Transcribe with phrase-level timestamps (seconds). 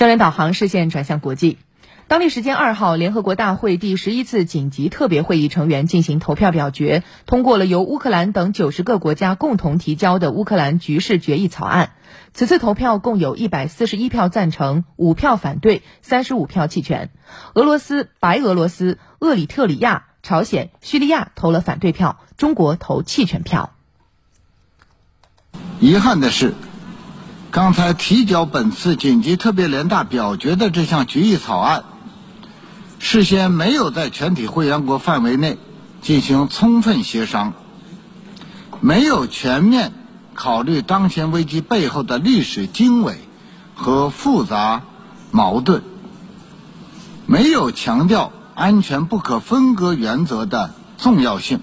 [0.00, 1.58] 焦点导航视线转向国际。
[2.08, 11.92] 当地时间二号，联合国大会第十一次紧急特别会议成员进行投票表决，通过了由乌克兰等九十个国家共同提交的乌克兰局势决议草案。
[12.32, 17.10] 此次投票共有一百四十一票赞成，五票反对，三十五票弃权。
[17.52, 23.74] 俄罗斯、白俄罗斯、厄里特里亚、朝鲜、叙利亚投了反对票，中国投弃权票。
[25.78, 26.54] 遗憾的是，
[27.50, 31.82] 刚才提交本次紧急特别联大表决的这项决议草案。
[33.00, 35.58] 事先没有在全体会员国范围内
[36.00, 37.54] 进行充分协商，
[38.80, 39.92] 没有全面
[40.32, 43.18] 考虑当前危机背后的历史经纬
[43.74, 44.82] 和复杂
[45.32, 45.82] 矛盾，
[47.26, 51.60] 没有强调安全不可分割原则的重要性，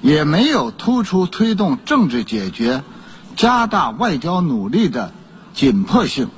[0.00, 2.84] 也没有突出推动政治解决、
[3.36, 5.12] 加大外交努力的
[5.54, 6.28] 紧迫性，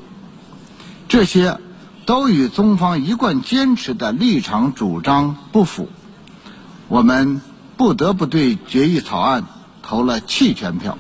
[1.08, 1.58] 这些。
[2.04, 5.88] 都与中方一贯坚持的立场主张不符，
[6.88, 7.40] 我们
[7.76, 9.44] 不得不对决议草案
[9.84, 10.98] 投了弃权票。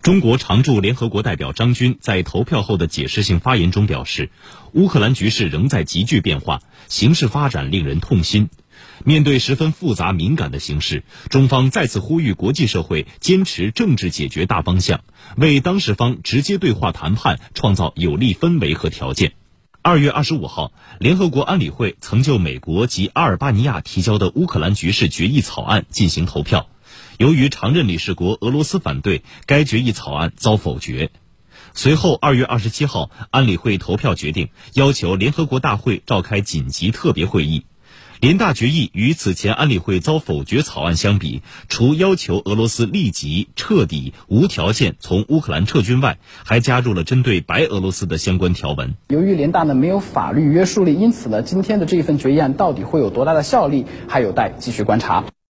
[0.00, 4.30] 中国常驻联合国代表张军在投票后的解释性发言中表示，
[4.72, 8.48] 乌克兰局势仍在急剧变化，形势发展令人痛心。
[9.04, 15.00] 面对十分复杂敏感的形势，中方再次呼吁国际社会坚持政治解决大方向，
[15.36, 19.32] 为当事方直接对话谈判创造有利氛围和条件。
[19.82, 26.68] 二月二十五号，联合国安理会曾就美国及阿尔巴尼亚提交的乌克兰局势决议草案进行投票，
[27.16, 31.10] 由于常任理事国俄罗斯反对，该决议草案遭否决。
[31.72, 37.64] 随后，二月二十七号，安理会投票决定要求联合国大会召开紧急特别会议。
[38.20, 41.40] 联大决议与此前安理会遭否决草案相比，
[41.70, 48.94] 除要求俄罗斯立即、彻底、无条件从乌克兰撤军外，还加入了针对白俄罗斯的相关条文。
[49.08, 55.24] 由于联大呢没有法律约束力，因此呢今天的这一份决议案到底会有多大的效力，还有待继续观察。